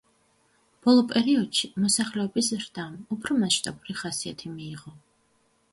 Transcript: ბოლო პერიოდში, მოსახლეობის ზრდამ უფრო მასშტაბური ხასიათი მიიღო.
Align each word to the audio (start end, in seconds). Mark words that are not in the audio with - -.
ბოლო 0.85 1.03
პერიოდში, 1.11 1.69
მოსახლეობის 1.83 2.49
ზრდამ 2.65 2.99
უფრო 3.19 3.39
მასშტაბური 3.45 3.99
ხასიათი 4.03 4.55
მიიღო. 4.57 5.01